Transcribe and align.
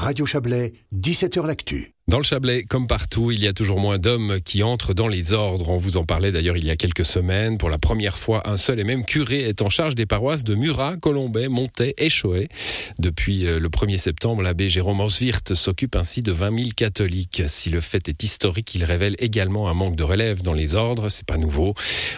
Radio 0.00 0.24
Chablais, 0.24 0.72
17h 0.94 1.46
L'Actu. 1.46 1.92
Dans 2.08 2.16
le 2.16 2.24
Chablais, 2.24 2.64
comme 2.64 2.86
partout, 2.86 3.32
il 3.32 3.38
y 3.38 3.46
a 3.46 3.52
toujours 3.52 3.78
moins 3.78 3.98
d'hommes 3.98 4.40
qui 4.42 4.62
entrent 4.62 4.94
dans 4.94 5.08
les 5.08 5.34
ordres. 5.34 5.68
On 5.68 5.76
vous 5.76 5.98
en 5.98 6.06
parlait 6.06 6.32
d'ailleurs 6.32 6.56
il 6.56 6.64
y 6.64 6.70
a 6.70 6.76
quelques 6.76 7.04
semaines. 7.04 7.58
Pour 7.58 7.68
la 7.68 7.76
première 7.76 8.18
fois, 8.18 8.48
un 8.48 8.56
seul 8.56 8.80
et 8.80 8.84
même 8.84 9.04
curé 9.04 9.40
est 9.40 9.60
en 9.60 9.68
charge 9.68 9.94
des 9.94 10.06
paroisses 10.06 10.42
de 10.42 10.54
Murat, 10.54 10.96
Colombay, 10.96 11.48
Montet 11.48 11.92
et 11.98 12.08
Choët. 12.08 12.50
Depuis 12.98 13.46
euh, 13.46 13.58
le 13.58 13.68
1er 13.68 13.98
septembre, 13.98 14.40
l'abbé 14.40 14.70
Jérôme 14.70 15.00
Oswirt 15.00 15.54
s'occupe 15.54 15.94
ainsi 15.94 16.22
de 16.22 16.32
20 16.32 16.58
000 16.58 16.70
catholiques. 16.74 17.42
Si 17.48 17.68
le 17.68 17.82
fait 17.82 18.08
est 18.08 18.22
historique, 18.22 18.74
il 18.74 18.84
révèle 18.84 19.16
également 19.18 19.68
un 19.68 19.74
manque 19.74 19.96
de 19.96 20.02
relève 20.02 20.40
dans 20.40 20.54
les 20.54 20.74
ordres. 20.76 21.10
C'est 21.10 21.26
pas 21.26 21.36
nouveau. 21.36 21.74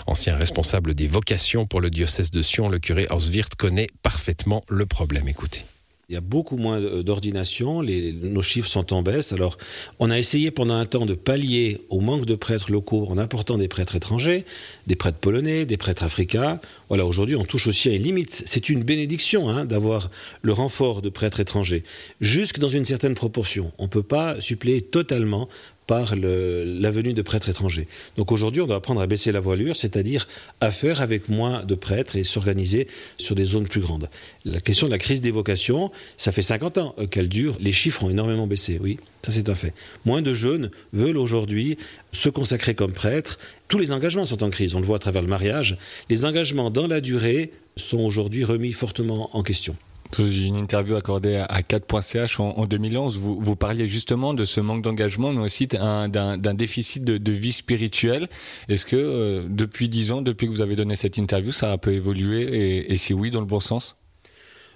Ancien 0.06 0.36
responsable 0.36 0.94
des 0.94 1.08
vocations 1.08 1.66
pour 1.66 1.80
le 1.80 1.90
diocèse 1.90 2.30
de 2.30 2.42
Sion, 2.42 2.68
le 2.68 2.78
curé 2.78 3.08
Oswirt 3.10 3.56
connaît 3.58 3.88
parfaitement 4.02 4.62
le 4.68 4.86
problème. 4.86 5.26
Écoutez. 5.26 5.64
Il 6.09 6.14
y 6.14 6.19
a 6.19 6.21
beaucoup 6.21 6.57
moins 6.57 6.80
d'ordination, 6.80 7.82
nos 7.82 8.43
chiffres 8.43 8.69
sont 8.69 8.93
en 8.93 9.02
baisse. 9.02 9.32
Alors, 9.32 9.56
on 10.01 10.10
a 10.10 10.19
essayé 10.19 10.51
pendant 10.51 10.74
un 10.74 10.84
temps 10.84 11.06
de 11.06 11.15
pallier 11.15 11.80
au 11.91 12.01
manque 12.01 12.27
de 12.27 12.34
prêtres 12.34 12.73
locaux 12.73 13.06
en 13.09 13.19
important 13.19 13.56
des 13.56 13.69
prêtres 13.69 13.95
étrangers, 13.95 14.45
des 14.88 14.96
prêtres 14.96 15.19
polonais, 15.19 15.65
des 15.65 15.77
prêtres 15.77 16.02
africains. 16.02 16.59
Voilà, 16.88 17.07
aujourd'hui, 17.07 17.37
on 17.37 17.45
touche 17.45 17.69
aussi 17.69 17.88
à 17.88 17.95
une 17.95 18.02
limite. 18.02 18.43
C'est 18.46 18.69
une 18.69 18.83
bénédiction 18.83 19.48
hein, 19.48 19.65
d'avoir 19.65 20.10
le 20.43 20.52
renfort 20.52 21.02
de 21.02 21.09
prêtres 21.09 21.38
étrangers, 21.38 21.84
jusque 22.21 22.59
dans 22.59 22.69
une 22.69 22.84
certaine 22.84 23.15
proportion. 23.15 23.73
On 23.79 23.84
ne 23.84 23.88
peut 23.88 24.02
pas 24.02 24.41
suppléer 24.41 24.82
totalement 24.82 25.48
par 25.92 26.16
la 26.16 26.91
venue 26.91 27.12
de 27.12 27.20
prêtres 27.20 27.51
étrangers. 27.51 27.87
Donc 28.16 28.32
aujourd'hui, 28.32 28.62
on 28.62 28.66
doit 28.66 28.77
apprendre 28.77 29.02
à 29.02 29.06
baisser 29.06 29.30
la 29.30 29.41
voilure, 29.41 29.77
c'est-à-dire 29.77 30.27
à 30.62 30.70
faire 30.70 31.02
avec 31.02 31.28
moins 31.28 31.65
de 31.65 31.74
prêtres 31.74 32.16
et 32.16 32.24
s'organiser 32.24 32.88
sur 33.18 33.34
des 33.34 33.45
zones 33.45 33.68
plus 33.68 33.82
grandes. 33.82 34.09
La 34.46 34.62
question 34.62 34.87
de 34.87 34.92
la 34.92 34.96
crise 34.96 35.20
des 35.20 35.30
vocations, 35.30 35.91
ça 36.16 36.32
fait 36.32 36.41
50 36.41 36.78
ans 36.78 36.96
qu'elle 37.10 37.28
dure, 37.28 37.59
les 37.60 37.73
chiffres 37.73 38.05
ont 38.05 38.09
énormément 38.09 38.46
baissé, 38.46 38.78
oui, 38.80 38.98
ça 39.23 39.32
c'est 39.32 39.51
un 39.51 39.55
fait. 39.55 39.74
Moins 40.06 40.23
de 40.23 40.32
jeunes 40.32 40.70
veulent 40.95 41.18
aujourd'hui 41.18 41.76
se 42.10 42.30
consacrer 42.30 42.74
comme 42.74 42.95
prêtres. 42.95 43.38
Tous 43.68 43.76
les 43.76 43.93
engagements 43.93 44.24
sont 44.24 44.43
en 44.43 44.48
crise, 44.48 44.74
on 44.74 44.80
le 44.80 44.87
voit 44.87 44.96
à 44.96 45.01
travers 45.01 45.20
le 45.20 45.29
mariage. 45.29 45.76
Les 46.09 46.24
engagements 46.24 46.70
dans 46.70 46.87
la 46.87 47.02
durée 47.02 47.52
sont 47.76 48.01
aujourd'hui 48.01 48.45
remis 48.45 48.73
fortement 48.73 49.29
en 49.37 49.43
question 49.43 49.76
une 50.18 50.57
interview 50.57 50.96
accordée 50.96 51.37
à 51.37 51.60
4.ch 51.60 52.41
en, 52.41 52.66
2011. 52.66 53.18
Vous, 53.18 53.38
vous, 53.41 53.57
parliez 53.57 53.88
justement 53.88 54.35
de 54.35 54.45
ce 54.45 54.60
manque 54.60 54.82
d'engagement, 54.82 55.32
mais 55.32 55.43
aussi 55.43 55.66
d'un 55.66 56.09
déficit 56.54 57.04
de, 57.04 57.32
vie 57.32 57.52
spirituelle. 57.52 58.29
Est-ce 58.69 58.87
que 58.87 58.96
euh, 58.96 59.43
depuis 59.49 59.88
10 59.88 60.13
ans, 60.13 60.23
depuis 60.23 60.46
que 60.46 60.52
vous 60.52 60.63
avez 60.63 60.77
donné 60.77 60.96
cette 60.96 61.19
interview, 61.19 61.52
ça 61.52 61.71
a 61.71 61.73
un 61.73 61.79
peu 61.79 61.93
évolué 61.93 62.91
et, 62.91 62.96
si 62.96 63.15
oui, 63.15 63.30
dans 63.30 63.41
le 63.41 63.46
bon 63.46 63.60
sens? 63.60 63.96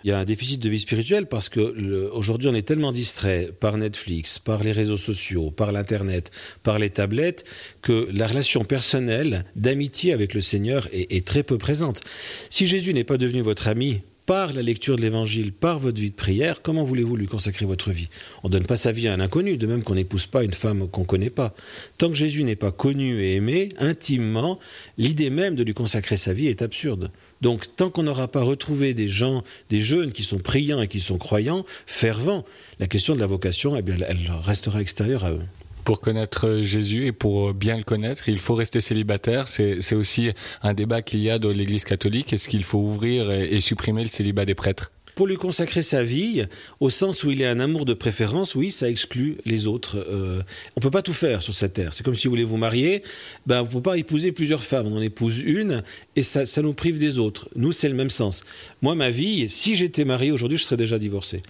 Il 0.05 0.11
y 0.11 0.12
a 0.12 0.19
un 0.19 0.25
déficit 0.25 0.62
de 0.62 0.69
vie 0.69 0.78
spirituelle 0.78 1.27
parce 1.27 1.48
que 1.48 2.11
aujourd'hui 2.11 2.48
on 2.48 2.55
est 2.55 2.67
tellement 2.67 2.93
distrait 2.93 3.50
par 3.59 3.77
Netflix, 3.77 4.39
par 4.39 4.62
les 4.62 4.71
réseaux 4.71 4.98
sociaux, 4.98 5.50
par 5.50 5.73
l'internet, 5.73 6.31
par 6.62 6.78
les 6.78 6.91
tablettes 6.91 7.45
que 7.83 8.09
la 8.12 8.28
relation 8.28 8.65
personnelle 8.65 9.45
d'amitié 9.56 10.12
avec 10.12 10.33
le 10.34 10.43
Seigneur 10.43 10.87
est 10.93 11.27
très 11.27 11.43
peu 11.43 11.59
présente. 11.59 12.03
Si 12.50 12.69
Jésus 12.69 12.95
n'est 12.95 13.05
pas 13.05 13.17
devenu 13.17 13.41
votre 13.41 13.67
ami 13.67 14.03
par 14.27 14.52
la 14.52 14.62
lecture 14.62 14.96
de 14.96 15.02
l'évangile, 15.02 15.52
par 15.52 15.78
votre 15.78 16.00
vie 16.00 16.10
de 16.10 16.16
prière, 16.16 16.60
comment 16.60 16.84
voulez-vous 16.84 17.16
lui 17.16 17.27
consacrer 17.27 17.64
votre 17.64 17.92
vie? 17.92 18.08
On 18.42 18.48
ne 18.48 18.52
donne 18.52 18.66
pas 18.66 18.77
sa 18.77 18.91
vie 18.91 19.06
à 19.06 19.14
un 19.14 19.20
inconnu, 19.20 19.56
de 19.56 19.66
même 19.66 19.84
qu'on 19.84 19.94
n'épouse 19.94 20.27
pas 20.27 20.42
une 20.42 20.52
femme 20.52 20.88
qu'on 20.88 21.02
ne 21.02 21.06
connaît 21.06 21.30
pas. 21.30 21.55
Tant 21.96 22.08
que 22.08 22.14
Jésus 22.14 22.42
n'est 22.42 22.56
pas 22.56 22.72
connu 22.72 23.22
et 23.22 23.36
aimé 23.36 23.69
intimement, 23.78 24.58
l'idée 24.98 25.30
même 25.30 25.54
de 25.54 25.62
lui 25.62 25.74
consacrer 25.74 26.16
sa 26.16 26.32
vie 26.32 26.48
est 26.48 26.60
absurde. 26.60 27.12
Donc 27.41 27.77
tant 27.77 27.88
qu'on 27.88 28.02
n'aura 28.02 28.28
pas 28.28 28.42
retrouvé 28.42 28.94
des 28.94 29.08
gens, 29.08 29.44
des 29.70 29.80
jeunes 29.80 30.10
qui 30.10 30.24
sont 30.24 30.38
priants 30.38 30.82
et 30.82 30.88
qui 30.88 31.00
sont 31.00 31.19
croyants, 31.19 31.64
fervents, 31.86 32.44
la 32.80 32.88
question 32.88 33.14
de 33.14 33.20
la 33.20 33.27
vocation, 33.27 33.77
eh 33.77 33.82
bien, 33.82 33.97
elle 34.08 34.30
restera 34.42 34.80
extérieure 34.80 35.24
à 35.24 35.32
eux 35.32 35.42
pour 35.87 36.01
connaître 36.01 36.62
Jésus 36.62 37.06
et 37.06 37.12
pour 37.12 37.55
bien 37.55 37.77
le 37.77 37.84
connaître, 37.84 38.29
il 38.29 38.41
faut 38.41 38.56
rester 38.56 38.81
célibataire. 38.81 39.47
C'est 39.47 39.95
aussi 39.95 40.33
un 40.61 40.75
débat 40.75 41.00
qu'il 41.00 41.21
y 41.21 41.31
a 41.31 41.38
dans 41.38 41.50
l'Église 41.50 41.84
catholique. 41.84 42.33
Est-ce 42.33 42.49
qu'il 42.49 42.65
faut 42.65 42.78
ouvrir 42.78 43.31
et 43.31 43.60
supprimer 43.60 44.03
le 44.03 44.09
célibat 44.09 44.44
des 44.44 44.56
prêtres? 44.56 44.91
Pour 45.16 45.27
lui 45.27 45.37
consacrer 45.37 45.81
sa 45.81 46.03
vie, 46.04 46.44
au 46.78 46.91
sens 46.91 47.25
où 47.25 47.31
il 47.31 47.41
est 47.41 47.47
un 47.47 47.59
amour 47.59 47.87
de 47.87 47.94
préférence, 47.94 48.54
oui, 48.54 48.71
ça 48.71 48.88
exclut 48.91 49.38
les 49.47 49.66
autres. 49.66 49.97
Euh, 49.97 50.43
on 50.77 50.81
peut 50.81 50.91
pas 50.91 51.00
tout 51.00 51.15
faire 51.15 51.41
sur 51.41 51.54
cette 51.54 51.72
terre. 51.72 51.94
C'est 51.94 52.04
comme 52.04 52.15
si 52.15 52.28
vous 52.28 52.32
voulez 52.32 52.44
vous 52.44 52.59
marier, 52.59 53.03
ben 53.47 53.62
on 53.62 53.66
peut 53.66 53.81
pas 53.81 53.97
épouser 53.97 54.31
plusieurs 54.31 54.62
femmes. 54.62 54.87
On 54.87 54.94
en 54.94 55.00
épouse 55.00 55.41
une 55.41 55.82
et 56.16 56.22
ça, 56.22 56.44
nous 56.60 56.75
prive 56.75 56.99
des 56.99 57.19
autres. 57.19 57.49
Nous, 57.56 57.72
c'est 57.72 57.88
le 57.88 57.94
même 57.94 58.10
sens. 58.10 58.44
Moi, 58.82 58.94
ma 58.94 59.09
vie, 59.09 59.49
si 59.49 59.75
j'étais 59.75 60.04
marié 60.04 60.32
aujourd'hui, 60.32 60.59
je 60.59 60.65
serais 60.65 60.77
déjà 60.77 60.99
divorcé. 60.99 61.41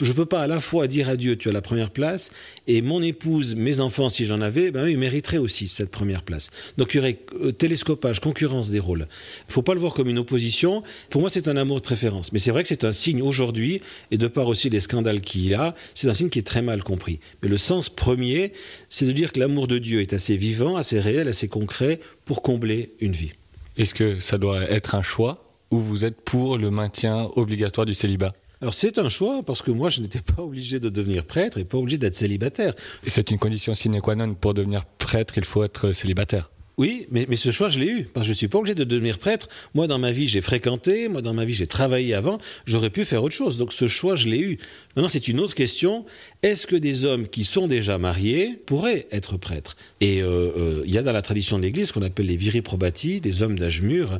Je 0.00 0.12
peux 0.12 0.26
pas 0.26 0.42
à 0.42 0.46
la 0.48 0.58
fois 0.58 0.88
dire 0.88 1.08
à 1.08 1.16
Dieu, 1.16 1.36
tu 1.36 1.48
as 1.48 1.52
la 1.52 1.62
première 1.62 1.90
place, 1.90 2.32
et 2.66 2.82
mon 2.82 3.00
épouse, 3.02 3.54
mes 3.54 3.80
enfants, 3.80 4.08
si 4.08 4.26
j'en 4.26 4.40
avais, 4.40 4.72
ben 4.72 4.88
ils 4.88 4.98
mériteraient 4.98 5.38
aussi 5.38 5.68
cette 5.68 5.92
première 5.92 6.22
place. 6.22 6.50
Donc 6.76 6.92
il 6.92 6.96
y 6.96 7.00
aurait 7.00 7.18
euh, 7.40 7.52
télescopage, 7.52 8.20
concurrence 8.20 8.70
des 8.70 8.80
rôles. 8.80 9.06
Il 9.48 9.52
faut 9.52 9.62
pas 9.62 9.74
le 9.74 9.80
voir 9.80 9.94
comme 9.94 10.08
une 10.08 10.18
opposition. 10.18 10.82
Pour 11.08 11.20
moi, 11.20 11.30
c'est 11.30 11.46
un 11.46 11.56
amour 11.56 11.76
de 11.76 11.82
préférence. 11.82 12.32
Mais 12.32 12.40
c'est 12.40 12.50
vrai 12.50 12.62
que 12.62 12.68
c'est 12.68 12.84
un 12.84 12.92
signe 13.06 13.22
aujourd'hui, 13.22 13.80
et 14.10 14.18
de 14.18 14.26
par 14.26 14.48
aussi 14.48 14.68
les 14.68 14.80
scandales 14.80 15.20
qu'il 15.20 15.48
y 15.48 15.54
a, 15.54 15.74
c'est 15.94 16.08
un 16.08 16.12
signe 16.12 16.28
qui 16.28 16.40
est 16.40 16.46
très 16.46 16.62
mal 16.62 16.82
compris. 16.82 17.20
Mais 17.40 17.48
le 17.48 17.58
sens 17.58 17.88
premier, 17.88 18.52
c'est 18.88 19.06
de 19.06 19.12
dire 19.12 19.30
que 19.32 19.38
l'amour 19.38 19.68
de 19.68 19.78
Dieu 19.78 20.00
est 20.00 20.12
assez 20.12 20.36
vivant, 20.36 20.76
assez 20.76 20.98
réel, 20.98 21.28
assez 21.28 21.48
concret 21.48 22.00
pour 22.24 22.42
combler 22.42 22.94
une 23.00 23.12
vie. 23.12 23.32
Est-ce 23.76 23.94
que 23.94 24.18
ça 24.18 24.38
doit 24.38 24.62
être 24.62 24.94
un 24.96 25.02
choix 25.02 25.44
ou 25.70 25.78
vous 25.78 26.04
êtes 26.04 26.20
pour 26.20 26.58
le 26.58 26.70
maintien 26.70 27.30
obligatoire 27.36 27.86
du 27.86 27.94
célibat? 27.94 28.32
Alors 28.60 28.74
c'est 28.74 28.98
un 28.98 29.08
choix 29.08 29.42
parce 29.46 29.62
que 29.62 29.70
moi 29.70 29.88
je 29.90 30.00
n'étais 30.00 30.22
pas 30.22 30.42
obligé 30.42 30.80
de 30.80 30.88
devenir 30.88 31.24
prêtre 31.24 31.58
et 31.58 31.64
pas 31.64 31.78
obligé 31.78 31.98
d'être 31.98 32.16
célibataire. 32.16 32.74
Et 33.04 33.10
c'est 33.10 33.30
une 33.30 33.38
condition 33.38 33.74
sine 33.74 34.00
qua 34.00 34.14
non 34.16 34.34
pour 34.34 34.54
devenir 34.54 34.84
prêtre, 34.84 35.34
il 35.36 35.44
faut 35.44 35.62
être 35.62 35.92
célibataire. 35.92 36.50
Oui, 36.78 37.06
mais, 37.10 37.24
ce 37.36 37.50
choix, 37.50 37.70
je 37.70 37.78
l'ai 37.78 37.86
eu, 37.86 38.04
parce 38.04 38.26
que 38.26 38.32
je 38.34 38.36
suis 38.36 38.48
pas 38.48 38.58
obligé 38.58 38.74
de 38.74 38.84
devenir 38.84 39.18
prêtre. 39.18 39.48
Moi, 39.74 39.86
dans 39.86 39.98
ma 39.98 40.12
vie, 40.12 40.26
j'ai 40.26 40.42
fréquenté, 40.42 41.08
moi, 41.08 41.22
dans 41.22 41.32
ma 41.32 41.46
vie, 41.46 41.54
j'ai 41.54 41.66
travaillé 41.66 42.12
avant, 42.12 42.38
j'aurais 42.66 42.90
pu 42.90 43.06
faire 43.06 43.22
autre 43.22 43.34
chose. 43.34 43.56
Donc 43.56 43.72
ce 43.72 43.86
choix, 43.86 44.14
je 44.14 44.28
l'ai 44.28 44.40
eu. 44.40 44.58
Maintenant, 44.94 45.08
c'est 45.08 45.28
une 45.28 45.40
autre 45.40 45.54
question. 45.54 46.04
Est-ce 46.42 46.66
que 46.66 46.76
des 46.76 47.06
hommes 47.06 47.28
qui 47.28 47.44
sont 47.44 47.66
déjà 47.66 47.96
mariés 47.96 48.60
pourraient 48.66 49.06
être 49.10 49.38
prêtres? 49.38 49.74
Et 50.02 50.20
euh, 50.20 50.52
euh, 50.54 50.82
il 50.84 50.92
y 50.92 50.98
a 50.98 51.02
dans 51.02 51.12
la 51.12 51.22
tradition 51.22 51.56
de 51.56 51.62
l'Église 51.62 51.88
ce 51.88 51.92
qu'on 51.94 52.02
appelle 52.02 52.26
les 52.26 52.36
viri 52.36 52.60
probati, 52.60 53.22
des 53.22 53.42
hommes 53.42 53.58
d'âge 53.58 53.80
mûr. 53.80 54.18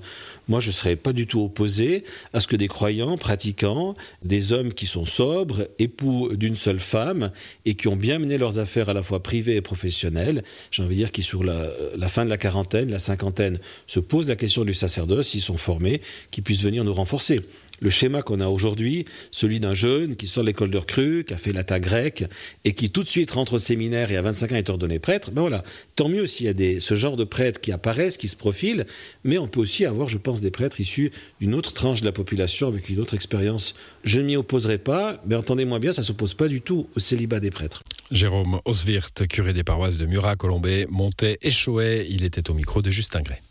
Moi, 0.48 0.60
je 0.60 0.68
ne 0.68 0.72
serais 0.72 0.96
pas 0.96 1.12
du 1.12 1.26
tout 1.26 1.42
opposé 1.42 2.04
à 2.32 2.40
ce 2.40 2.46
que 2.46 2.56
des 2.56 2.68
croyants, 2.68 3.18
pratiquants, 3.18 3.94
des 4.24 4.54
hommes 4.54 4.72
qui 4.72 4.86
sont 4.86 5.04
sobres, 5.04 5.68
époux 5.78 6.34
d'une 6.34 6.54
seule 6.54 6.80
femme, 6.80 7.32
et 7.66 7.74
qui 7.74 7.88
ont 7.88 7.96
bien 7.96 8.18
mené 8.18 8.38
leurs 8.38 8.58
affaires 8.58 8.88
à 8.88 8.94
la 8.94 9.02
fois 9.02 9.22
privées 9.22 9.56
et 9.56 9.60
professionnelles, 9.60 10.42
j'ai 10.70 10.82
envie 10.82 10.94
de 10.94 11.00
dire 11.00 11.12
qui, 11.12 11.22
sur 11.22 11.44
la 11.44 12.08
fin 12.08 12.24
de 12.24 12.30
la 12.30 12.38
quarantaine, 12.46 12.92
la 12.92 13.00
cinquantaine, 13.00 13.58
se 13.88 13.98
posent 13.98 14.28
la 14.28 14.36
question 14.36 14.64
du 14.64 14.72
sacerdoce, 14.72 15.30
s'ils 15.30 15.42
sont 15.42 15.58
formés, 15.58 16.00
qui 16.30 16.42
puissent 16.42 16.62
venir 16.62 16.84
nous 16.84 16.94
renforcer 16.94 17.40
le 17.80 17.90
schéma 17.90 18.22
qu'on 18.22 18.40
a 18.40 18.46
aujourd'hui, 18.46 19.04
celui 19.30 19.60
d'un 19.60 19.74
jeune 19.74 20.16
qui 20.16 20.28
sort 20.28 20.44
de 20.44 20.46
l'école 20.46 20.70
de 20.70 20.78
recrue, 20.78 21.24
qui 21.24 21.34
a 21.34 21.36
fait 21.36 21.52
latin 21.52 21.78
grec, 21.78 22.24
et 22.64 22.72
qui 22.72 22.88
tout 22.90 23.02
de 23.02 23.08
suite 23.08 23.32
rentre 23.32 23.54
au 23.54 23.58
séminaire 23.58 24.10
et 24.12 24.16
à 24.16 24.22
25 24.22 24.52
ans 24.52 24.56
est 24.56 24.70
ordonné 24.70 24.98
prêtre, 24.98 25.30
ben 25.32 25.42
voilà, 25.42 25.64
tant 25.94 26.08
mieux 26.08 26.26
s'il 26.26 26.46
y 26.46 26.76
a 26.76 26.80
ce 26.80 26.94
genre 26.94 27.16
de 27.16 27.24
prêtres 27.24 27.60
qui 27.60 27.72
apparaissent, 27.72 28.16
qui 28.16 28.28
se 28.28 28.36
profilent, 28.36 28.86
mais 29.24 29.38
on 29.38 29.48
peut 29.48 29.60
aussi 29.60 29.84
avoir, 29.84 30.08
je 30.08 30.18
pense, 30.18 30.40
des 30.40 30.50
prêtres 30.50 30.80
issus 30.80 31.10
d'une 31.40 31.54
autre 31.54 31.72
tranche 31.72 32.00
de 32.00 32.06
la 32.06 32.12
population 32.12 32.68
avec 32.68 32.88
une 32.88 33.00
autre 33.00 33.14
expérience. 33.14 33.74
Je 34.04 34.20
ne 34.20 34.26
m'y 34.26 34.36
opposerai 34.36 34.78
pas, 34.78 35.20
mais 35.26 35.34
entendez-moi 35.34 35.80
bien, 35.80 35.92
ça 35.92 36.02
ne 36.02 36.06
s'oppose 36.06 36.34
pas 36.34 36.48
du 36.48 36.60
tout 36.60 36.86
au 36.96 37.00
célibat 37.00 37.40
des 37.40 37.50
prêtres. 37.50 37.82
Jérôme 38.10 38.60
Oswirt, 38.64 39.26
curé 39.28 39.52
des 39.52 39.64
paroisses 39.64 39.96
de 39.96 40.06
Murat, 40.06 40.36
Colombay, 40.36 40.86
Montet 40.90 41.38
et 41.42 41.50
Choët, 41.50 42.06
il 42.08 42.24
était 42.24 42.50
au 42.50 42.54
micro 42.54 42.82
de 42.82 42.90
Justin 42.90 43.22
Gray. 43.22 43.40